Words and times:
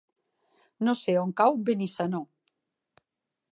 No 0.87 0.95
sé 1.01 1.15
on 1.25 1.35
cau 1.43 1.61
Benissanó. 1.69 2.25